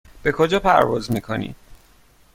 [0.23, 1.55] به کجا پرواز میکنید؟